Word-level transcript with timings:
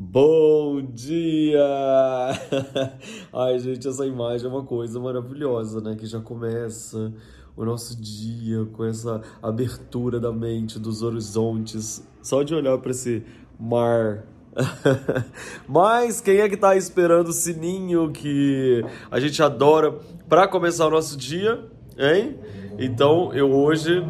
Bom 0.00 0.80
dia! 0.80 1.58
Ai, 3.34 3.58
gente, 3.58 3.88
essa 3.88 4.06
imagem 4.06 4.46
é 4.46 4.48
uma 4.48 4.62
coisa 4.62 5.00
maravilhosa, 5.00 5.80
né? 5.80 5.96
Que 5.96 6.06
já 6.06 6.20
começa 6.20 7.12
o 7.56 7.64
nosso 7.64 8.00
dia 8.00 8.64
com 8.66 8.84
essa 8.84 9.20
abertura 9.42 10.20
da 10.20 10.30
mente, 10.30 10.78
dos 10.78 11.02
horizontes, 11.02 12.06
só 12.22 12.44
de 12.44 12.54
olhar 12.54 12.78
para 12.78 12.92
esse 12.92 13.24
mar. 13.58 14.24
Mas 15.66 16.20
quem 16.20 16.38
é 16.38 16.48
que 16.48 16.56
tá 16.56 16.76
esperando 16.76 17.30
o 17.30 17.32
sininho 17.32 18.12
que 18.12 18.84
a 19.10 19.18
gente 19.18 19.42
adora 19.42 19.98
para 20.28 20.46
começar 20.46 20.86
o 20.86 20.90
nosso 20.90 21.18
dia, 21.18 21.66
hein? 21.98 22.38
Então, 22.78 23.34
eu 23.34 23.50
hoje 23.50 24.00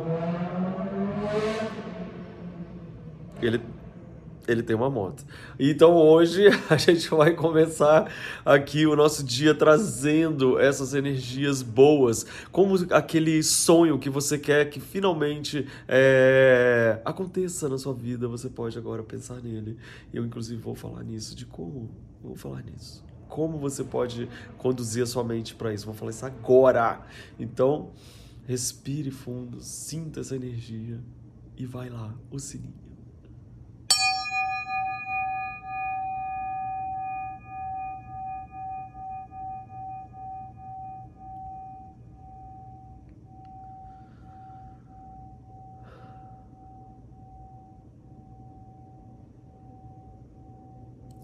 ele 3.41 3.78
ele 4.49 4.63
tem 4.63 4.75
uma 4.75 4.89
moto. 4.89 5.25
Então 5.59 5.95
hoje 5.95 6.47
a 6.71 6.77
gente 6.77 7.09
vai 7.11 7.35
começar 7.35 8.11
aqui 8.45 8.87
o 8.87 8.97
nosso 8.97 9.23
dia 9.23 9.55
trazendo 9.55 10.59
essas 10.59 10.95
energias 10.95 11.63
boas, 11.63 12.27
como 12.51 12.75
aquele 12.91 13.43
sonho 13.43 13.99
que 13.99 14.09
você 14.09 14.39
quer 14.39 14.71
que 14.71 14.81
finalmente 14.81 15.67
é, 15.87 17.01
aconteça 17.05 17.69
na 17.69 17.77
sua 17.77 17.93
vida. 17.93 18.27
Você 18.27 18.49
pode 18.49 18.79
agora 18.79 19.03
pensar 19.03 19.41
nele. 19.43 19.77
Eu, 20.13 20.25
inclusive, 20.25 20.61
vou 20.61 20.75
falar 20.75 21.05
nisso, 21.05 21.37
de 21.37 21.45
como. 21.45 21.91
Vou 22.23 22.35
falar 22.35 22.63
nisso. 22.63 23.05
Como 23.29 23.59
você 23.59 23.85
pode 23.85 24.29
conduzir 24.57 25.03
a 25.03 25.07
sua 25.07 25.23
mente 25.23 25.55
para 25.55 25.73
isso? 25.75 25.85
Vou 25.85 25.95
falar 25.95 26.11
isso 26.11 26.25
agora. 26.25 27.03
Então, 27.39 27.91
respire 28.47 29.11
fundo, 29.11 29.61
sinta 29.61 30.21
essa 30.21 30.35
energia 30.35 30.99
e 31.57 31.67
vai 31.67 31.91
lá, 31.91 32.15
o 32.31 32.39
sininho. 32.39 32.88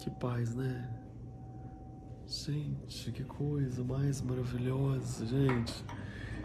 Que 0.04 0.10
paz, 0.10 0.54
né? 0.54 0.86
Gente, 2.26 3.10
que 3.10 3.24
coisa 3.24 3.82
mais 3.82 4.20
maravilhosa, 4.20 5.24
gente. 5.24 5.82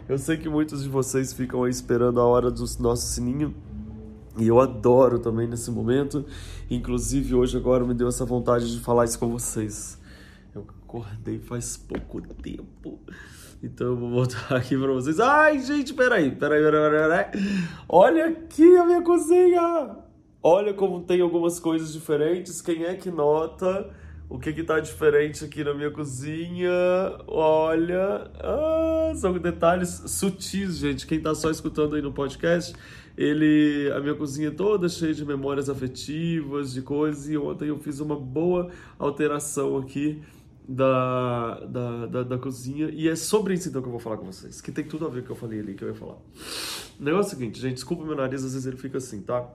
Eu 0.08 0.16
sei 0.16 0.38
que 0.38 0.48
muitos 0.48 0.82
de 0.82 0.88
vocês 0.88 1.34
ficam 1.34 1.64
aí 1.64 1.70
esperando 1.70 2.22
a 2.22 2.24
hora 2.24 2.50
do 2.50 2.64
nosso 2.78 3.12
sininho. 3.12 3.54
E 4.38 4.46
eu 4.46 4.58
adoro 4.58 5.18
também 5.18 5.46
nesse 5.46 5.70
momento. 5.70 6.24
Inclusive, 6.70 7.34
hoje 7.34 7.58
agora 7.58 7.84
me 7.84 7.92
deu 7.92 8.08
essa 8.08 8.24
vontade 8.24 8.74
de 8.74 8.80
falar 8.80 9.04
isso 9.04 9.18
com 9.18 9.28
vocês. 9.28 10.00
Eu 10.54 10.66
acordei 10.82 11.38
faz 11.38 11.76
pouco 11.76 12.22
tempo. 12.22 12.98
Então 13.62 13.88
eu 13.88 13.96
vou 13.98 14.08
voltar 14.08 14.52
aqui 14.56 14.74
para 14.74 14.90
vocês. 14.90 15.20
Ai, 15.20 15.58
gente, 15.58 15.92
peraí, 15.92 16.34
peraí, 16.34 16.62
peraí, 16.62 16.90
peraí. 16.90 17.26
Olha 17.86 18.26
aqui 18.28 18.74
a 18.78 18.86
minha 18.86 19.02
cozinha! 19.02 20.08
Olha 20.42 20.72
como 20.72 21.02
tem 21.02 21.20
algumas 21.20 21.60
coisas 21.60 21.92
diferentes. 21.92 22.62
Quem 22.62 22.84
é 22.84 22.94
que 22.94 23.10
nota 23.10 23.90
o 24.30 24.38
que 24.38 24.52
que 24.52 24.62
tá 24.62 24.78
diferente 24.78 25.44
aqui 25.44 25.64
na 25.64 25.74
minha 25.74 25.90
cozinha? 25.90 26.70
Olha, 27.26 28.30
ah, 28.38 29.12
são 29.16 29.36
detalhes 29.38 30.02
sutis, 30.06 30.78
gente. 30.78 31.06
Quem 31.06 31.20
tá 31.20 31.34
só 31.34 31.50
escutando 31.50 31.96
aí 31.96 32.00
no 32.00 32.12
podcast, 32.12 32.74
ele, 33.18 33.92
a 33.94 34.00
minha 34.00 34.14
cozinha 34.14 34.50
toda 34.52 34.88
cheia 34.88 35.12
de 35.12 35.26
memórias 35.26 35.68
afetivas, 35.68 36.72
de 36.72 36.80
coisas. 36.80 37.28
E 37.28 37.36
ontem 37.36 37.68
eu 37.68 37.78
fiz 37.78 37.98
uma 37.98 38.14
boa 38.14 38.70
alteração 38.98 39.76
aqui 39.76 40.22
da, 40.66 41.60
da, 41.66 42.06
da, 42.06 42.22
da, 42.22 42.38
cozinha. 42.38 42.88
E 42.90 43.08
é 43.08 43.16
sobre 43.16 43.54
isso 43.54 43.68
então 43.68 43.82
que 43.82 43.88
eu 43.88 43.92
vou 43.92 44.00
falar 44.00 44.16
com 44.16 44.26
vocês. 44.26 44.60
Que 44.60 44.70
tem 44.70 44.84
tudo 44.84 45.06
a 45.06 45.08
ver 45.10 45.22
com 45.22 45.24
o 45.24 45.26
que 45.26 45.32
eu 45.32 45.36
falei 45.36 45.58
ali, 45.58 45.74
que 45.74 45.82
eu 45.82 45.88
ia 45.88 45.94
falar. 45.94 46.18
O 46.98 47.02
negócio 47.02 47.32
é 47.32 47.36
o 47.36 47.38
seguinte, 47.38 47.60
gente, 47.60 47.74
desculpa 47.74 48.04
meu 48.04 48.14
nariz, 48.14 48.44
às 48.44 48.52
vezes 48.52 48.66
ele 48.66 48.76
fica 48.76 48.98
assim, 48.98 49.20
tá? 49.22 49.50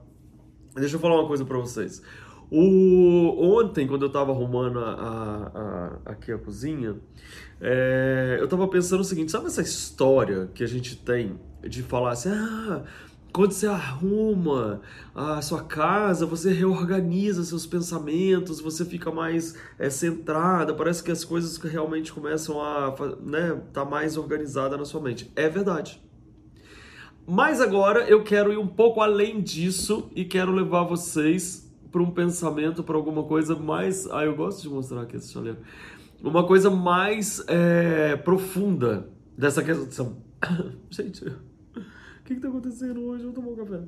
Deixa 0.76 0.96
eu 0.96 1.00
falar 1.00 1.20
uma 1.20 1.26
coisa 1.26 1.44
para 1.44 1.58
vocês. 1.58 2.02
O, 2.50 3.58
ontem, 3.58 3.86
quando 3.86 4.02
eu 4.02 4.08
estava 4.08 4.30
arrumando 4.30 4.78
a, 4.78 4.92
a, 4.92 5.60
a, 6.06 6.12
aqui 6.12 6.30
a 6.30 6.38
cozinha, 6.38 6.96
é, 7.60 8.36
eu 8.38 8.44
estava 8.44 8.68
pensando 8.68 9.00
o 9.00 9.04
seguinte: 9.04 9.32
sabe 9.32 9.46
essa 9.46 9.62
história 9.62 10.48
que 10.54 10.62
a 10.62 10.66
gente 10.66 10.96
tem 10.96 11.40
de 11.66 11.82
falar 11.82 12.12
assim, 12.12 12.28
ah, 12.28 12.84
quando 13.32 13.52
você 13.52 13.66
arruma 13.66 14.80
a 15.14 15.42
sua 15.42 15.64
casa, 15.64 16.24
você 16.24 16.52
reorganiza 16.52 17.42
seus 17.44 17.66
pensamentos, 17.66 18.60
você 18.60 18.84
fica 18.84 19.10
mais 19.10 19.56
é, 19.78 19.90
centrada, 19.90 20.72
parece 20.72 21.02
que 21.02 21.10
as 21.10 21.24
coisas 21.24 21.56
realmente 21.58 22.12
começam 22.12 22.62
a 22.62 22.94
né, 23.20 23.60
tá 23.72 23.84
mais 23.84 24.16
organizada 24.16 24.76
na 24.76 24.84
sua 24.84 25.00
mente. 25.00 25.30
É 25.34 25.48
verdade. 25.48 26.00
Mas 27.26 27.60
agora 27.60 28.08
eu 28.08 28.22
quero 28.22 28.52
ir 28.52 28.56
um 28.56 28.68
pouco 28.68 29.00
além 29.00 29.40
disso 29.42 30.08
e 30.14 30.24
quero 30.24 30.52
levar 30.52 30.84
vocês 30.84 31.68
para 31.90 32.00
um 32.00 32.10
pensamento, 32.10 32.84
para 32.84 32.96
alguma 32.96 33.24
coisa 33.24 33.56
mais. 33.56 34.06
Ah, 34.06 34.24
eu 34.24 34.36
gosto 34.36 34.62
de 34.62 34.68
mostrar 34.68 35.02
aqui 35.02 35.16
esse 35.16 35.32
chaleiro. 35.32 35.58
Uma 36.22 36.46
coisa 36.46 36.70
mais 36.70 37.42
é, 37.48 38.16
profunda 38.16 39.08
dessa 39.36 39.62
questão. 39.62 40.18
Gente, 40.88 41.26
o 41.26 41.34
que 42.24 42.34
está 42.34 42.48
acontecendo 42.48 43.02
hoje? 43.02 43.24
Eu 43.24 43.32
vou 43.32 43.42
tomar 43.42 43.52
um 43.52 43.56
café. 43.56 43.82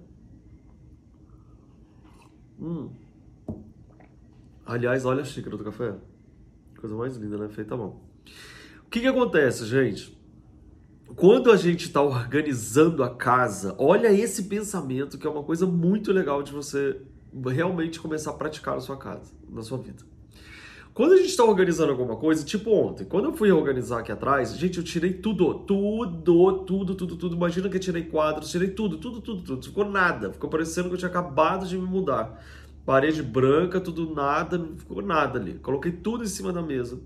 Hum. 2.60 2.90
Aliás, 4.66 5.04
olha 5.04 5.22
a 5.22 5.24
xícara 5.24 5.56
do 5.56 5.64
café. 5.64 5.94
Coisa 6.80 6.96
mais 6.96 7.16
linda, 7.16 7.38
né? 7.38 7.48
Feita 7.48 7.74
à 7.74 7.76
mão. 7.76 8.00
O 8.84 8.90
que, 8.90 9.00
que 9.00 9.06
acontece, 9.06 9.64
gente? 9.64 10.18
Quando 11.16 11.50
a 11.50 11.56
gente 11.56 11.86
está 11.86 12.02
organizando 12.02 13.02
a 13.02 13.14
casa, 13.14 13.74
olha 13.78 14.12
esse 14.12 14.44
pensamento 14.44 15.18
que 15.18 15.26
é 15.26 15.30
uma 15.30 15.42
coisa 15.42 15.66
muito 15.66 16.12
legal 16.12 16.42
de 16.42 16.52
você 16.52 17.00
realmente 17.46 18.00
começar 18.00 18.30
a 18.30 18.34
praticar 18.34 18.74
na 18.74 18.80
sua 18.80 18.96
casa, 18.96 19.32
na 19.48 19.62
sua 19.62 19.78
vida. 19.78 20.02
Quando 20.98 21.12
a 21.12 21.16
gente 21.16 21.28
está 21.28 21.44
organizando 21.44 21.92
alguma 21.92 22.16
coisa, 22.16 22.44
tipo 22.44 22.72
ontem, 22.72 23.04
quando 23.04 23.26
eu 23.26 23.32
fui 23.32 23.52
organizar 23.52 24.00
aqui 24.00 24.10
atrás, 24.10 24.56
gente, 24.56 24.78
eu 24.78 24.84
tirei 24.84 25.12
tudo, 25.12 25.54
tudo, 25.60 26.64
tudo, 26.64 26.94
tudo, 26.96 27.16
tudo. 27.16 27.36
Imagina 27.36 27.68
que 27.68 27.76
eu 27.76 27.80
tirei 27.80 28.02
quadros, 28.02 28.50
tirei 28.50 28.70
tudo, 28.70 28.98
tudo, 28.98 29.20
tudo, 29.20 29.42
tudo. 29.42 29.64
Ficou 29.64 29.88
nada. 29.88 30.32
Ficou 30.32 30.50
parecendo 30.50 30.88
que 30.88 30.94
eu 30.94 30.98
tinha 30.98 31.08
acabado 31.08 31.68
de 31.68 31.78
me 31.78 31.86
mudar. 31.86 32.44
Parede 32.88 33.22
branca, 33.22 33.82
tudo 33.82 34.14
nada, 34.14 34.56
não 34.56 34.74
ficou 34.74 35.02
nada 35.02 35.38
ali. 35.38 35.58
Coloquei 35.58 35.92
tudo 35.92 36.24
em 36.24 36.26
cima 36.26 36.54
da 36.54 36.62
mesa 36.62 36.98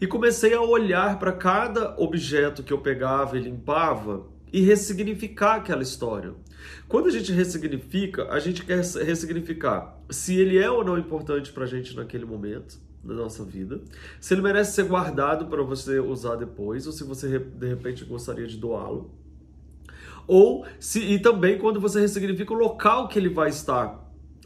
e 0.00 0.06
comecei 0.08 0.52
a 0.52 0.60
olhar 0.60 1.16
para 1.20 1.30
cada 1.30 1.94
objeto 1.96 2.64
que 2.64 2.72
eu 2.72 2.78
pegava 2.78 3.38
e 3.38 3.40
limpava 3.40 4.26
e 4.52 4.62
ressignificar 4.62 5.58
aquela 5.58 5.80
história. 5.80 6.34
Quando 6.88 7.06
a 7.06 7.12
gente 7.12 7.30
ressignifica, 7.30 8.28
a 8.30 8.40
gente 8.40 8.64
quer 8.64 8.78
ressignificar 8.78 9.96
se 10.10 10.34
ele 10.34 10.58
é 10.58 10.68
ou 10.68 10.84
não 10.84 10.98
importante 10.98 11.52
para 11.52 11.62
a 11.62 11.68
gente 11.68 11.94
naquele 11.94 12.24
momento 12.24 12.80
da 13.00 13.14
nossa 13.14 13.44
vida, 13.44 13.80
se 14.20 14.34
ele 14.34 14.42
merece 14.42 14.72
ser 14.72 14.86
guardado 14.86 15.46
para 15.46 15.62
você 15.62 16.00
usar 16.00 16.34
depois, 16.34 16.84
ou 16.84 16.92
se 16.92 17.04
você 17.04 17.38
de 17.38 17.68
repente 17.68 18.04
gostaria 18.04 18.48
de 18.48 18.56
doá-lo. 18.56 19.14
Ou 20.26 20.66
se 20.80 20.98
e 20.98 21.20
também 21.20 21.58
quando 21.58 21.80
você 21.80 22.00
ressignifica 22.00 22.52
o 22.52 22.56
local 22.56 23.06
que 23.06 23.20
ele 23.20 23.28
vai 23.28 23.50
estar 23.50 24.02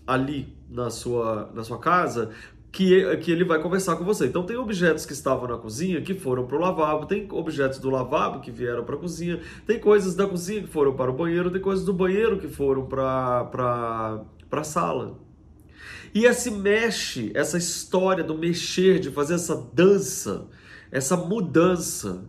ali 0.07 0.55
na 0.69 0.91
sua, 0.91 1.51
na 1.55 1.63
sua 1.63 1.79
casa, 1.79 2.31
que, 2.77 3.17
que 3.19 3.31
ele 3.31 3.45
vai 3.45 3.61
conversar 3.61 3.97
com 3.97 4.05
você. 4.05 4.27
Então 4.27 4.45
tem 4.45 4.57
objetos 4.57 5.07
que 5.07 5.15
estavam 5.15 5.49
na 5.49 5.57
cozinha 5.57 6.03
que 6.03 6.15
foram 6.15 6.47
para 6.47 6.57
o 6.57 6.61
lavabo, 6.61 7.07
tem 7.07 7.27
objetos 7.31 7.79
do 7.79 7.89
lavabo 7.89 8.41
que 8.41 8.51
vieram 8.51 8.85
para 8.85 8.97
a 8.97 8.99
cozinha, 8.99 9.41
tem 9.67 9.81
coisas 9.81 10.15
da 10.15 10.27
cozinha 10.27 10.61
que 10.61 10.69
foram 10.69 10.95
para 10.95 11.11
o 11.11 11.15
banheiro, 11.15 11.51
tem 11.51 11.61
coisas 11.61 11.87
do 11.87 11.93
banheiro 11.95 12.39
que 12.39 12.49
foram 12.49 12.85
para 12.85 14.23
a 14.51 14.63
sala. 14.63 15.19
E 16.15 16.27
esse 16.27 16.51
mexe, 16.51 17.31
essa 17.35 17.57
história 17.57 18.23
do 18.23 18.37
mexer, 18.37 18.99
de 18.99 19.11
fazer 19.11 19.35
essa 19.35 19.57
dança, 19.73 20.47
essa 20.91 21.17
mudança, 21.17 22.25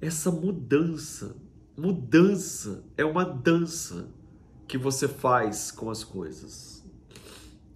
essa 0.00 0.30
mudança, 0.30 1.36
mudança 1.76 2.84
é 2.96 3.04
uma 3.04 3.24
dança 3.24 4.08
que 4.66 4.76
você 4.76 5.06
faz 5.06 5.70
com 5.70 5.90
as 5.90 6.02
coisas. 6.02 6.84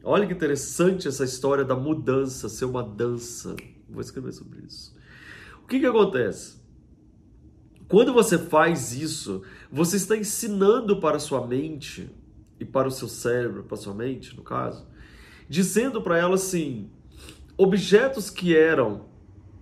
Olha 0.02 0.26
que 0.26 0.32
interessante 0.32 1.06
essa 1.06 1.25
história 1.25 1.64
da 1.64 1.76
mudança 1.76 2.48
ser 2.48 2.64
uma 2.64 2.82
dança. 2.82 3.54
Vou 3.88 4.00
escrever 4.00 4.32
sobre 4.32 4.64
isso. 4.66 4.96
O 5.62 5.66
que, 5.66 5.78
que 5.78 5.87
acontece? 5.87 6.58
Quando 7.87 8.12
você 8.12 8.38
faz 8.38 8.94
isso, 8.94 9.42
você 9.70 9.96
está 9.96 10.16
ensinando 10.16 11.00
para 11.00 11.16
a 11.16 11.20
sua 11.20 11.46
mente 11.46 12.08
e 12.58 12.64
para 12.64 12.88
o 12.88 12.90
seu 12.90 13.08
cérebro, 13.08 13.64
para 13.64 13.75
a 13.75 13.81
sua 13.81 13.94
mente, 13.94 14.36
no 14.36 14.43
caso, 14.43 14.86
dizendo 15.48 16.00
para 16.00 16.16
ela 16.16 16.36
assim: 16.36 16.88
objetos 17.56 18.31
que 18.31 18.56
eram 18.56 19.06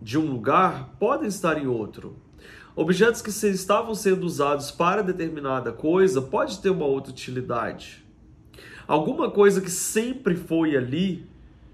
de 0.00 0.18
um 0.18 0.30
lugar 0.30 0.96
podem 1.00 1.28
estar 1.28 1.56
em 1.56 1.66
outro. 1.66 2.16
Objetos 2.80 3.20
que 3.20 3.30
estavam 3.30 3.92
sendo 3.92 4.24
usados 4.24 4.70
para 4.70 5.02
determinada 5.02 5.72
coisa 5.72 6.22
pode 6.22 6.60
ter 6.60 6.70
uma 6.70 6.84
outra 6.84 7.10
utilidade. 7.10 8.04
Alguma 8.86 9.32
coisa 9.32 9.60
que 9.60 9.68
sempre 9.68 10.36
foi 10.36 10.76
ali, 10.76 11.26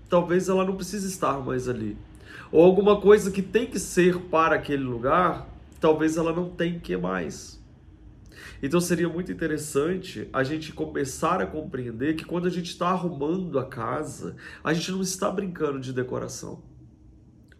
talvez 0.08 0.48
ela 0.48 0.64
não 0.64 0.76
precise 0.76 1.06
estar 1.06 1.44
mais 1.44 1.68
ali. 1.68 1.94
Ou 2.50 2.64
alguma 2.64 3.02
coisa 3.02 3.30
que 3.30 3.42
tem 3.42 3.66
que 3.66 3.78
ser 3.78 4.18
para 4.30 4.54
aquele 4.54 4.82
lugar, 4.82 5.46
talvez 5.78 6.16
ela 6.16 6.32
não 6.32 6.48
tenha 6.48 6.80
que 6.80 6.96
mais. 6.96 7.62
Então 8.62 8.80
seria 8.80 9.06
muito 9.06 9.30
interessante 9.30 10.26
a 10.32 10.42
gente 10.42 10.72
começar 10.72 11.38
a 11.42 11.46
compreender 11.46 12.14
que 12.14 12.24
quando 12.24 12.46
a 12.46 12.50
gente 12.50 12.70
está 12.70 12.88
arrumando 12.88 13.58
a 13.58 13.66
casa, 13.66 14.36
a 14.64 14.72
gente 14.72 14.90
não 14.90 15.02
está 15.02 15.30
brincando 15.30 15.78
de 15.78 15.92
decoração. 15.92 16.62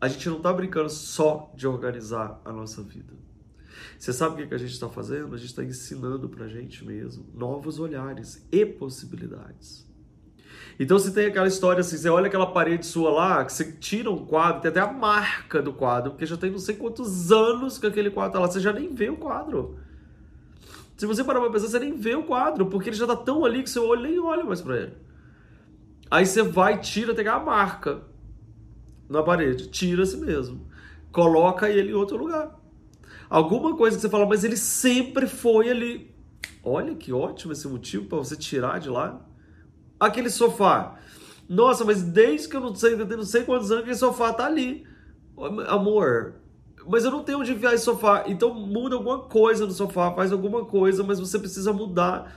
A 0.01 0.09
gente 0.09 0.31
não 0.31 0.39
está 0.39 0.51
brincando 0.51 0.89
só 0.89 1.53
de 1.55 1.67
organizar 1.67 2.41
a 2.43 2.51
nossa 2.51 2.83
vida. 2.83 3.13
Você 3.99 4.13
sabe 4.13 4.43
o 4.43 4.49
que 4.49 4.55
a 4.55 4.59
gente 4.59 4.73
está 4.73 4.89
fazendo? 4.89 5.35
A 5.35 5.39
gente 5.39 5.51
está 5.51 5.65
ensinando 5.65 6.29
para 6.29 6.45
a 6.47 6.49
gente 6.49 6.85
mesmo 6.85 7.27
novos 7.35 7.79
olhares 7.79 8.47
e 8.51 8.65
possibilidades. 8.65 9.87
Então 10.79 10.99
você 10.99 11.13
tem 11.13 11.27
aquela 11.27 11.47
história 11.47 11.81
assim, 11.81 11.97
você 11.97 12.09
olha 12.09 12.27
aquela 12.27 12.47
parede 12.47 12.85
sua 12.85 13.11
lá, 13.11 13.45
que 13.45 13.53
você 13.53 13.73
tira 13.73 14.11
um 14.11 14.25
quadro, 14.25 14.61
tem 14.61 14.71
até 14.71 14.81
a 14.81 14.93
marca 14.93 15.63
do 15.63 15.73
quadro, 15.73 16.11
porque 16.11 16.27
já 16.27 16.37
tem 16.37 16.51
não 16.51 16.59
sei 16.59 16.75
quantos 16.75 17.31
anos 17.31 17.79
que 17.79 17.87
aquele 17.87 18.11
quadro 18.11 18.33
tá 18.33 18.41
lá, 18.41 18.51
você 18.51 18.61
já 18.61 18.73
nem 18.73 18.93
vê 18.93 19.09
o 19.09 19.17
quadro. 19.17 19.79
Se 20.97 21.07
você 21.07 21.23
parar 21.23 21.41
pra 21.41 21.51
pensar, 21.51 21.69
você 21.69 21.79
nem 21.79 21.97
vê 21.97 22.15
o 22.15 22.25
quadro, 22.25 22.67
porque 22.67 22.89
ele 22.89 22.97
já 22.97 23.07
tá 23.07 23.17
tão 23.17 23.45
ali 23.45 23.63
que 23.63 23.71
seu 23.71 23.87
olho 23.87 24.03
nem 24.03 24.19
olha 24.19 24.45
mais 24.45 24.61
para 24.61 24.77
ele. 24.77 24.93
Aí 26.11 26.27
você 26.27 26.43
vai, 26.43 26.81
tira, 26.81 27.15
tem 27.15 27.27
a 27.27 27.39
marca 27.39 28.03
na 29.09 29.23
parede, 29.23 29.69
tira 29.69 30.05
se 30.07 30.17
mesmo. 30.17 30.67
Coloca 31.11 31.69
ele 31.69 31.91
em 31.91 31.95
outro 31.95 32.17
lugar. 32.17 32.61
Alguma 33.35 33.77
coisa 33.77 33.97
que 33.97 34.01
você 34.01 34.09
fala, 34.09 34.27
mas 34.27 34.45
ele 34.45 34.57
sempre 34.57 35.27
foi 35.27 35.69
ali. 35.69 36.15
Olha 36.63 36.95
que 36.95 37.13
ótimo 37.13 37.53
esse 37.53 37.67
motivo 37.67 38.05
para 38.05 38.19
você 38.19 38.37
tirar 38.37 38.79
de 38.79 38.89
lá. 38.89 39.27
Aquele 39.99 40.31
sofá. 40.31 41.01
Nossa, 41.49 41.85
mas 41.85 42.01
desde 42.01 42.49
que 42.49 42.55
eu 42.57 42.61
não 42.61 42.73
sei, 42.77 42.95
não 42.95 43.25
sei 43.25 43.43
quantos 43.43 43.73
anos 43.73 43.83
aquele 43.83 43.97
sofá 43.97 44.33
tá 44.33 44.47
ali. 44.47 44.87
Amor, 45.67 46.37
mas 46.87 47.05
eu 47.05 47.11
não 47.11 47.25
tenho 47.25 47.41
onde 47.41 47.53
enfiar 47.53 47.75
esse 47.75 47.83
sofá. 47.83 48.23
Então 48.29 48.55
muda 48.55 48.95
alguma 48.95 49.23
coisa 49.23 49.67
no 49.67 49.73
sofá, 49.73 50.13
faz 50.13 50.31
alguma 50.31 50.65
coisa, 50.65 51.03
mas 51.03 51.19
você 51.19 51.37
precisa 51.37 51.73
mudar 51.73 52.33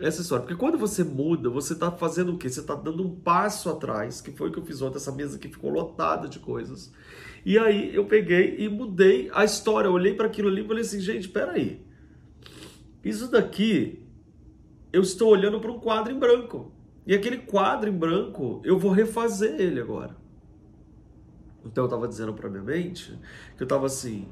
essa 0.00 0.22
história. 0.22 0.44
Porque 0.44 0.58
quando 0.58 0.78
você 0.78 1.02
muda, 1.02 1.50
você 1.50 1.72
está 1.72 1.90
fazendo 1.90 2.32
o 2.32 2.38
quê? 2.38 2.48
Você 2.48 2.60
está 2.60 2.74
dando 2.74 3.02
um 3.02 3.14
passo 3.14 3.68
atrás, 3.68 4.20
que 4.20 4.30
foi 4.30 4.48
o 4.48 4.52
que 4.52 4.58
eu 4.58 4.64
fiz 4.64 4.80
ontem, 4.80 4.96
essa 4.96 5.12
mesa 5.12 5.38
que 5.38 5.48
ficou 5.48 5.70
lotada 5.70 6.28
de 6.28 6.38
coisas. 6.38 6.92
E 7.44 7.58
aí 7.58 7.94
eu 7.94 8.04
peguei 8.04 8.56
e 8.58 8.68
mudei 8.68 9.30
a 9.32 9.44
história. 9.44 9.88
Eu 9.88 9.92
olhei 9.92 10.14
para 10.14 10.26
aquilo 10.26 10.48
ali 10.48 10.62
e 10.62 10.66
falei 10.66 10.82
assim, 10.82 11.00
gente, 11.00 11.28
peraí. 11.28 11.84
Isso 13.04 13.30
daqui, 13.30 14.06
eu 14.92 15.02
estou 15.02 15.30
olhando 15.30 15.60
para 15.60 15.72
um 15.72 15.78
quadro 15.78 16.12
em 16.12 16.18
branco. 16.18 16.72
E 17.06 17.14
aquele 17.14 17.38
quadro 17.38 17.88
em 17.88 17.96
branco, 17.96 18.60
eu 18.64 18.78
vou 18.78 18.90
refazer 18.92 19.60
ele 19.60 19.80
agora. 19.80 20.16
Então 21.64 21.84
eu 21.84 21.86
estava 21.86 22.06
dizendo 22.06 22.34
para 22.34 22.48
minha 22.48 22.62
mente 22.62 23.18
que 23.56 23.62
eu 23.62 23.66
estava 23.66 23.86
assim, 23.86 24.28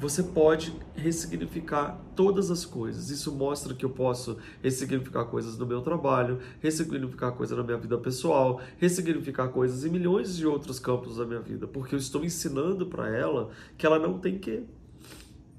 você 0.00 0.22
pode 0.22 0.74
ressignificar 0.96 2.00
todas 2.16 2.50
as 2.50 2.64
coisas. 2.64 3.10
Isso 3.10 3.30
mostra 3.30 3.74
que 3.74 3.84
eu 3.84 3.90
posso 3.90 4.38
ressignificar 4.62 5.26
coisas 5.26 5.58
no 5.58 5.66
meu 5.66 5.82
trabalho, 5.82 6.40
ressignificar 6.58 7.32
coisas 7.32 7.56
na 7.56 7.62
minha 7.62 7.76
vida 7.76 7.98
pessoal, 7.98 8.62
ressignificar 8.78 9.48
coisas 9.48 9.84
em 9.84 9.90
milhões 9.90 10.34
de 10.34 10.46
outros 10.46 10.78
campos 10.78 11.18
da 11.18 11.26
minha 11.26 11.40
vida, 11.40 11.66
porque 11.66 11.94
eu 11.94 11.98
estou 11.98 12.24
ensinando 12.24 12.86
para 12.86 13.14
ela 13.14 13.50
que 13.76 13.84
ela 13.84 13.98
não 13.98 14.18
tem 14.18 14.38
que. 14.38 14.64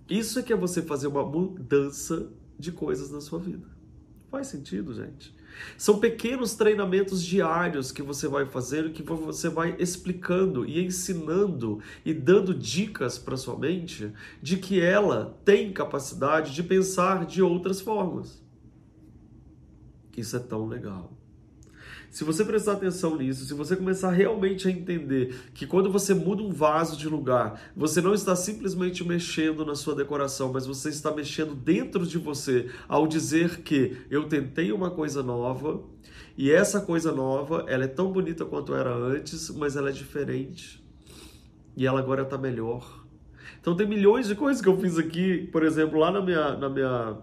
Isso 0.10 0.40
é 0.40 0.42
que 0.42 0.52
é 0.52 0.56
você 0.56 0.82
fazer 0.82 1.06
uma 1.06 1.24
mudança 1.24 2.28
de 2.58 2.72
coisas 2.72 3.12
na 3.12 3.22
sua 3.22 3.38
vida. 3.38 3.68
Faz 4.32 4.48
sentido, 4.48 4.92
gente? 4.92 5.36
São 5.78 6.00
pequenos 6.00 6.56
treinamentos 6.56 7.24
diários 7.24 7.92
que 7.92 8.02
você 8.02 8.28
vai 8.28 8.46
fazer, 8.46 8.92
que 8.92 9.04
você 9.04 9.50
vai 9.50 9.76
explicando 9.80 10.66
e 10.66 10.84
ensinando 10.84 11.80
e 12.06 12.14
dando 12.14 12.54
dicas 12.54 13.18
para 13.18 13.38
sua 13.38 13.58
mente 13.58 14.12
de 14.42 14.58
que 14.58 14.80
ela 14.80 15.38
tem 15.46 15.72
capacidade 15.72 16.54
de 16.54 16.64
pensar 16.64 17.26
de 17.26 17.42
outras 17.42 17.82
formas. 17.82 18.42
Isso 20.16 20.36
é 20.36 20.40
tão 20.40 20.68
legal. 20.68 21.21
Se 22.12 22.26
você 22.26 22.44
prestar 22.44 22.74
atenção 22.74 23.16
nisso, 23.16 23.46
se 23.46 23.54
você 23.54 23.74
começar 23.74 24.12
realmente 24.12 24.68
a 24.68 24.72
entender 24.72 25.34
que 25.54 25.66
quando 25.66 25.90
você 25.90 26.14
muda 26.14 26.44
um 26.44 26.52
vaso 26.52 26.98
de 26.98 27.08
lugar, 27.08 27.72
você 27.74 28.02
não 28.02 28.14
está 28.14 28.36
simplesmente 28.36 29.02
mexendo 29.02 29.66
na 29.66 29.76
sua 29.76 29.96
decoração, 29.96 30.52
mas 30.52 30.68
você 30.68 30.90
está 30.90 31.10
mexendo 31.10 31.56
dentro 31.56 32.06
de 32.06 32.18
você 32.18 32.70
ao 32.86 33.08
dizer 33.08 33.62
que 33.62 33.96
eu 34.10 34.28
tentei 34.28 34.74
uma 34.74 34.92
coisa 34.92 35.24
nova 35.24 35.82
e 36.38 36.52
essa 36.52 36.82
coisa 36.82 37.14
nova, 37.14 37.64
ela 37.70 37.86
é 37.86 37.88
tão 37.88 38.12
bonita 38.12 38.44
quanto 38.44 38.76
era 38.76 38.94
antes, 38.94 39.50
mas 39.50 39.78
ela 39.78 39.88
é 39.88 39.94
diferente. 39.94 40.84
E 41.78 41.88
ela 41.88 42.02
agora 42.02 42.24
está 42.24 42.38
melhor. 42.38 43.06
Então 43.62 43.74
tem 43.74 43.88
milhões 43.88 44.28
de 44.28 44.36
coisas 44.36 44.62
que 44.62 44.68
eu 44.68 44.78
fiz 44.78 44.98
aqui, 44.98 45.48
por 45.50 45.64
exemplo, 45.64 45.98
lá 45.98 46.12
na 46.12 46.22
minha, 46.22 46.58
na 46.58 46.68
minha 46.68 47.20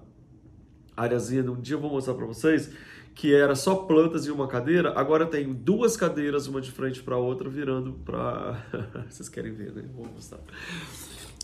areazinha, 0.96 1.42
um 1.50 1.60
dia 1.60 1.76
eu 1.76 1.80
vou 1.80 1.90
mostrar 1.90 2.14
para 2.14 2.24
vocês 2.24 2.70
que 3.18 3.34
era 3.34 3.56
só 3.56 3.74
plantas 3.74 4.26
e 4.26 4.30
uma 4.30 4.46
cadeira, 4.46 4.92
agora 4.94 5.26
tem 5.26 5.52
duas 5.52 5.96
cadeiras, 5.96 6.46
uma 6.46 6.60
de 6.60 6.70
frente 6.70 7.02
para 7.02 7.16
a 7.16 7.18
outra, 7.18 7.48
virando 7.50 7.92
para. 8.04 8.62
Vocês 9.10 9.28
querem 9.28 9.52
ver, 9.52 9.72
né? 9.72 9.82
Vou 9.92 10.06
mostrar. 10.06 10.38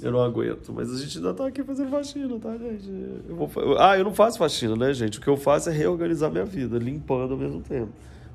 Eu 0.01 0.13
não 0.13 0.23
aguento, 0.23 0.73
mas 0.73 0.93
a 0.93 0.97
gente 0.97 1.19
ainda 1.19 1.35
tá 1.35 1.49
aqui 1.49 1.65
fazendo 1.65 1.91
faxina, 1.91 2.39
tá, 2.39 2.57
gente? 2.57 2.89
Eu 3.29 3.35
vou... 3.35 3.51
Ah, 3.77 3.99
eu 3.99 4.05
não 4.05 4.15
faço 4.15 4.39
faxina, 4.39 4.77
né, 4.77 4.95
gente? 4.95 5.19
O 5.19 5.21
que 5.21 5.27
eu 5.27 5.37
faço 5.37 5.69
é 5.69 5.73
reorganizar 5.73 6.31
minha 6.31 6.45
vida, 6.45 6.79
limpando 6.79 7.33
ao 7.33 7.39
mesmo 7.39 7.61
tempo. 7.61 7.91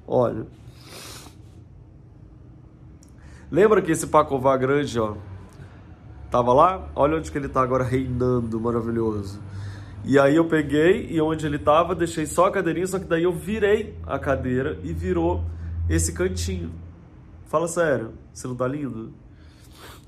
Olha. 0.05 0.45
Lembra 3.49 3.81
que 3.81 3.93
esse 3.93 4.07
Pacová 4.07 4.57
grande, 4.57 4.99
ó, 4.99 5.15
tava 6.29 6.51
lá? 6.51 6.89
Olha 6.93 7.15
onde 7.15 7.31
que 7.31 7.37
ele 7.37 7.47
tá 7.47 7.61
agora 7.61 7.85
reinando, 7.85 8.59
maravilhoso. 8.59 9.39
E 10.03 10.17
aí 10.17 10.35
eu 10.35 10.45
peguei 10.45 11.07
e 11.09 11.21
onde 11.21 11.45
ele 11.45 11.57
estava, 11.57 11.93
deixei 11.93 12.25
só 12.25 12.45
a 12.45 12.51
cadeirinha, 12.51 12.87
só 12.87 12.99
que 12.99 13.05
daí 13.05 13.23
eu 13.23 13.33
virei 13.33 13.95
a 14.07 14.17
cadeira 14.17 14.79
e 14.83 14.93
virou 14.93 15.43
esse 15.89 16.13
cantinho. 16.13 16.71
Fala 17.47 17.67
sério, 17.67 18.13
você 18.33 18.47
não 18.47 18.55
tá 18.55 18.67
lindo? 18.67 19.13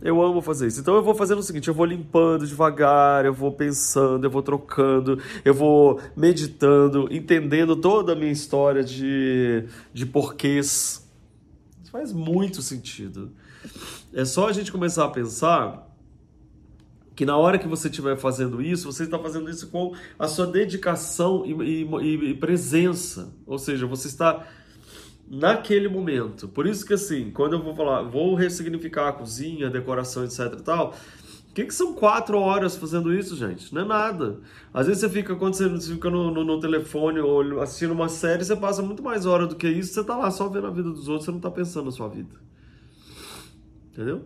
Eu 0.02 0.20
amo 0.22 0.42
fazer 0.42 0.68
isso. 0.68 0.80
Então 0.80 0.96
eu 0.96 1.04
vou 1.04 1.14
fazendo 1.14 1.40
o 1.40 1.44
seguinte: 1.44 1.68
eu 1.68 1.74
vou 1.74 1.86
limpando 1.86 2.48
devagar, 2.48 3.24
eu 3.24 3.34
vou 3.34 3.52
pensando, 3.52 4.26
eu 4.26 4.32
vou 4.32 4.42
trocando, 4.42 5.22
eu 5.46 5.54
vou 5.54 6.00
meditando, 6.16 7.08
entendendo 7.12 7.76
toda 7.76 8.14
a 8.14 8.16
minha 8.16 8.32
história 8.32 8.84
de, 8.84 9.66
de 9.94 10.06
porquês. 10.08 11.08
Isso 11.84 11.92
faz 11.92 12.12
muito 12.12 12.62
sentido. 12.64 13.32
É 14.14 14.26
só 14.26 14.48
a 14.48 14.54
gente 14.54 14.72
começar 14.72 15.06
a 15.06 15.10
pensar 15.10 15.88
que 17.16 17.26
na 17.26 17.38
hora 17.38 17.60
que 17.60 17.68
você 17.68 17.88
estiver 17.88 18.18
fazendo 18.18 18.62
isso, 18.62 18.92
você 18.92 19.04
está 19.04 19.20
fazendo 19.20 19.50
isso 19.50 19.68
com 19.68 19.94
a 20.18 20.28
sua 20.28 20.48
dedicação 20.48 21.46
e, 21.46 21.84
e, 21.84 22.32
e, 22.32 22.34
presença. 22.36 23.34
Ou 23.46 23.58
seja, 23.58 23.86
você 23.86 24.08
está 24.08 24.48
naquele 25.30 25.88
momento. 25.88 26.48
Por 26.48 26.66
isso 26.66 26.86
que 26.86 26.94
assim, 26.94 27.32
quando 27.32 27.54
eu 27.54 27.62
vou 27.62 27.76
falar, 27.76 28.04
vou 28.04 28.36
ressignificar 28.36 29.10
a 29.10 29.14
cozinha, 29.14 29.68
a 29.68 29.70
decoração, 29.70 30.24
etc 30.24 30.62
tal, 30.64 30.94
o 31.50 31.54
que, 31.54 31.66
que 31.66 31.74
são 31.74 31.94
quatro 31.94 32.40
horas 32.40 32.78
fazendo 32.78 33.14
isso, 33.14 33.36
gente? 33.36 33.74
Não 33.76 33.82
é 33.82 33.86
nada. 33.86 34.40
Às 34.74 34.88
vezes 34.88 35.02
você 35.02 35.10
fica, 35.10 35.36
quando 35.36 35.54
você 35.54 35.70
fica 35.94 36.10
no, 36.10 36.32
no, 36.32 36.46
no 36.46 36.60
telefone 36.62 37.20
ou 37.20 37.60
assistindo 37.60 37.92
uma 37.92 38.08
série, 38.08 38.46
você 38.46 38.56
passa 38.56 38.82
muito 38.82 39.04
mais 39.04 39.26
hora 39.26 39.46
do 39.46 39.58
que 39.58 39.68
isso, 39.68 39.94
você 39.94 40.00
está 40.00 40.16
lá 40.16 40.32
só 40.32 40.48
vendo 40.48 40.68
a 40.68 40.72
vida 40.72 40.90
dos 40.90 41.10
outros, 41.10 41.26
você 41.26 41.32
não 41.32 41.40
está 41.40 41.52
pensando 41.52 41.86
na 41.86 41.92
sua 41.92 42.08
vida. 42.08 42.34
Entendeu? 43.92 44.26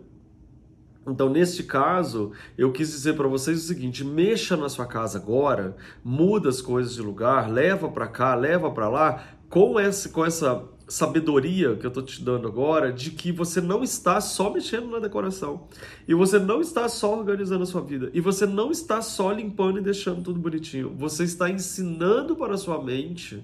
Então, 1.07 1.29
neste 1.29 1.63
caso, 1.63 2.31
eu 2.57 2.71
quis 2.71 2.89
dizer 2.89 3.15
para 3.15 3.27
vocês 3.27 3.63
o 3.63 3.67
seguinte: 3.67 4.03
mexa 4.03 4.57
na 4.57 4.69
sua 4.69 4.85
casa 4.85 5.19
agora, 5.19 5.75
muda 6.03 6.50
as 6.50 6.62
coisas 6.62 6.95
de 6.95 7.01
lugar, 7.01 7.50
leva 7.50 7.89
para 7.89 8.07
cá, 8.07 8.33
leva 8.33 8.71
para 8.71 8.89
lá, 8.89 9.24
com 9.50 9.79
essa, 9.79 10.09
com 10.09 10.25
essa 10.25 10.63
sabedoria 10.88 11.75
que 11.75 11.85
eu 11.85 11.89
estou 11.89 12.03
te 12.03 12.24
dando 12.24 12.47
agora, 12.47 12.91
de 12.91 13.12
que 13.12 13.31
você 13.31 13.62
não 13.62 13.83
está 13.83 14.19
só 14.21 14.51
mexendo 14.51 14.88
na 14.88 15.00
decoração, 15.00 15.67
e 16.07 16.13
você 16.13 16.39
não 16.39 16.62
está 16.62 16.88
só 16.88 17.17
organizando 17.17 17.63
a 17.63 17.67
sua 17.67 17.81
vida, 17.81 18.09
e 18.13 18.21
você 18.21 18.45
não 18.45 18.71
está 18.71 19.01
só 19.01 19.31
limpando 19.31 19.79
e 19.79 19.81
deixando 19.81 20.24
tudo 20.24 20.39
bonitinho. 20.39 20.93
Você 20.97 21.24
está 21.24 21.50
ensinando 21.50 22.35
para 22.35 22.55
a 22.55 22.57
sua 22.57 22.83
mente 22.83 23.43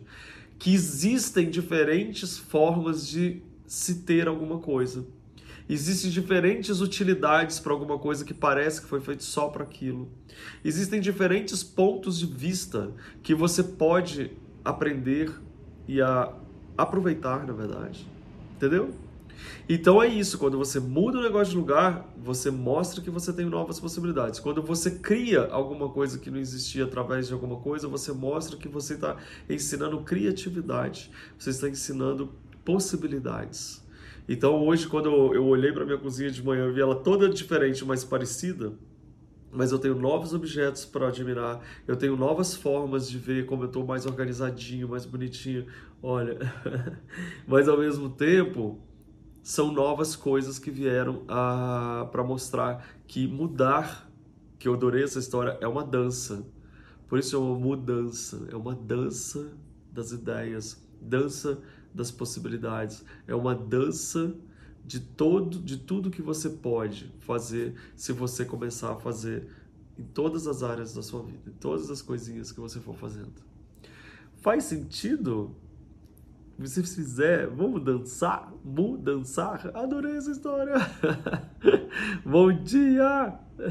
que 0.58 0.74
existem 0.74 1.50
diferentes 1.50 2.38
formas 2.38 3.08
de 3.08 3.42
se 3.66 4.02
ter 4.02 4.28
alguma 4.28 4.60
coisa. 4.60 5.06
Existem 5.72 6.12
diferentes 6.12 6.82
utilidades 6.82 7.58
para 7.58 7.72
alguma 7.72 7.98
coisa 7.98 8.26
que 8.26 8.34
parece 8.34 8.82
que 8.82 8.88
foi 8.88 9.00
feito 9.00 9.24
só 9.24 9.48
para 9.48 9.64
aquilo. 9.64 10.12
Existem 10.66 11.00
diferentes 11.00 11.64
pontos 11.64 12.20
de 12.20 12.26
vista 12.26 12.92
que 13.24 13.34
você 13.34 13.64
pode 13.64 14.34
aprender 14.66 15.32
e 15.88 16.02
a 16.02 16.36
aproveitar, 16.78 17.48
na 17.48 17.54
verdade. 17.54 18.06
Entendeu? 18.58 18.94
Então 19.70 20.04
é 20.04 20.08
isso, 20.08 20.38
quando 20.38 20.58
você 20.58 20.78
muda 20.78 21.20
o 21.20 21.22
negócio 21.22 21.52
de 21.54 21.58
lugar, 21.58 22.06
você 22.18 22.52
mostra 22.52 23.02
que 23.02 23.10
você 23.10 23.32
tem 23.32 23.46
novas 23.46 23.80
possibilidades. 23.80 24.42
Quando 24.42 24.62
você 24.62 24.92
cria 24.92 25.46
alguma 25.46 25.88
coisa 25.88 26.20
que 26.20 26.30
não 26.30 26.38
existia 26.38 26.84
através 26.84 27.28
de 27.28 27.34
alguma 27.34 27.56
coisa, 27.56 27.88
você 27.88 28.12
mostra 28.12 28.58
que 28.58 28.68
você 28.68 28.96
está 28.96 29.16
ensinando 29.50 30.02
criatividade, 30.02 31.10
você 31.40 31.52
está 31.52 31.70
ensinando 31.70 32.34
possibilidades. 32.66 33.81
Então 34.28 34.66
hoje, 34.66 34.88
quando 34.88 35.34
eu, 35.34 35.46
olhei 35.46 35.72
para 35.72 35.86
minha 35.86 35.98
cozinha 35.98 36.32
de 36.32 36.44
manhã, 36.44 36.66
eu 36.66 36.74
vi 36.74 36.82
ela 36.82 36.96
toda 36.96 37.28
diferente, 37.30 37.84
mas 37.84 38.04
parecida 38.04 38.74
mas 39.52 39.72
eu 39.72 39.80
tenho 39.80 39.96
novos 39.96 40.34
objetos 40.34 40.86
para 40.86 41.10
admirar, 41.10 41.60
eu 41.86 41.98
tenho 41.98 42.16
novas 42.16 42.56
formas 42.56 43.10
de 43.10 43.18
ver 43.18 43.46
como 43.46 43.64
eu 43.64 43.68
estou 43.68 43.86
mais 43.86 44.06
organizadinho, 44.06 44.88
mais 44.88 45.06
bonitinho. 45.06 45.66
Olha, 46.02 46.38
mas 47.46 47.68
ao 47.68 47.78
mesmo 47.78 48.10
tempo 48.10 48.80
são 49.44 49.72
novas 49.72 50.16
coisas 50.16 50.58
que 50.58 50.72
vieram 50.72 51.26
para 52.12 52.24
mostrar 52.24 52.88
que 53.06 53.28
mudar, 53.28 54.10
que 54.58 54.68
eu 54.68 54.74
adorei 54.74 55.04
essa 55.04 55.20
história, 55.20 55.58
é 55.60 55.68
uma 55.68 55.84
dança. 55.84 56.46
Por 57.08 57.20
isso 57.20 57.36
é 57.36 57.40
uma 57.40 57.60
mudança, 57.60 58.48
é 58.50 58.56
uma 58.56 58.74
dança 58.74 59.52
das 59.92 60.14
ideias, 60.14 60.82
dança 61.02 61.62
das 61.94 62.12
possibilidades, 62.12 63.04
é 63.28 63.36
uma 63.36 63.56
dança 63.56 64.34
de 64.84 65.00
todo, 65.00 65.60
de 65.60 65.78
tudo 65.78 66.10
que 66.10 66.22
você 66.22 66.50
pode 66.50 67.14
fazer 67.20 67.76
se 67.96 68.12
você 68.12 68.44
começar 68.44 68.94
a 68.94 68.96
fazer 68.96 69.48
em 69.98 70.04
todas 70.04 70.48
as 70.48 70.64
áreas 70.64 70.94
da 70.94 71.02
sua 71.02 71.22
vida, 71.22 71.50
em 71.50 71.54
todas 71.54 71.90
as 71.90 72.02
coisinhas 72.02 72.52
que 72.52 72.60
você 72.60 72.80
for 72.80 72.96
fazendo. 72.96 73.34
Faz 74.42 74.64
sentido? 74.64 75.56
Se 76.64 76.84
fizer, 76.84 77.48
vamos 77.48 77.84
dançar? 77.84 78.52
Vamos 78.64 79.02
dançar? 79.02 79.72
Adorei 79.76 80.18
essa 80.18 80.32
história! 80.32 80.76
Bom 82.26 82.52
dia! 82.64 83.40